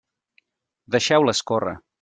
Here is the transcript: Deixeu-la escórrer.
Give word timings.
Deixeu-la 0.97 1.37
escórrer. 1.39 1.79